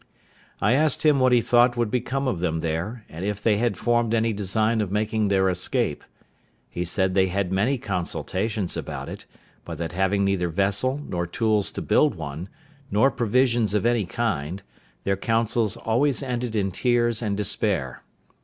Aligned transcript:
I 0.59 0.73
asked 0.73 1.05
him 1.05 1.19
what 1.19 1.31
he 1.31 1.41
thought 1.41 1.77
would 1.77 1.91
become 1.91 2.27
of 2.27 2.39
them 2.39 2.61
there, 2.61 3.05
and 3.07 3.23
if 3.23 3.39
they 3.39 3.57
had 3.57 3.77
formed 3.77 4.15
any 4.15 4.33
design 4.33 4.81
of 4.81 4.91
making 4.91 5.27
their 5.27 5.47
escape. 5.47 6.03
He 6.71 6.85
said 6.85 7.13
they 7.13 7.27
had 7.27 7.51
many 7.51 7.77
consultations 7.77 8.75
about 8.75 9.09
it; 9.09 9.27
but 9.63 9.77
that 9.77 9.91
having 9.91 10.25
neither 10.25 10.49
vessel 10.49 10.99
nor 11.07 11.27
tools 11.27 11.69
to 11.73 11.83
build 11.83 12.15
one, 12.15 12.49
nor 12.89 13.11
provisions 13.11 13.75
of 13.75 13.85
any 13.85 14.07
kind, 14.07 14.63
their 15.03 15.15
councils 15.17 15.77
always 15.77 16.23
ended 16.23 16.55
in 16.55 16.71
tears 16.71 17.21
and 17.21 17.37
despair. 17.37 18.01